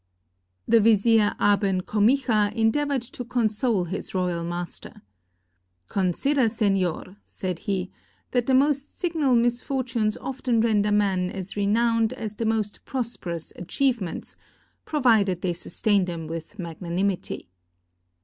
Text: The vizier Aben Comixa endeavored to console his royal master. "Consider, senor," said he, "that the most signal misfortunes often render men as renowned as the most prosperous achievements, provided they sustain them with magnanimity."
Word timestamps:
The 0.67 0.79
vizier 0.79 1.35
Aben 1.39 1.81
Comixa 1.81 2.51
endeavored 2.55 3.03
to 3.03 3.23
console 3.23 3.83
his 3.83 4.15
royal 4.15 4.43
master. 4.43 5.03
"Consider, 5.89 6.49
senor," 6.49 7.17
said 7.23 7.59
he, 7.69 7.91
"that 8.31 8.47
the 8.47 8.55
most 8.55 8.97
signal 8.97 9.35
misfortunes 9.35 10.17
often 10.17 10.59
render 10.59 10.91
men 10.91 11.29
as 11.29 11.55
renowned 11.55 12.13
as 12.13 12.35
the 12.35 12.45
most 12.45 12.83
prosperous 12.83 13.53
achievements, 13.55 14.35
provided 14.85 15.41
they 15.43 15.53
sustain 15.53 16.05
them 16.05 16.25
with 16.25 16.57
magnanimity." 16.57 17.51